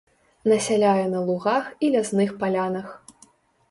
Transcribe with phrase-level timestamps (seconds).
[0.51, 2.87] Насяляе на лугах і лясных палянах.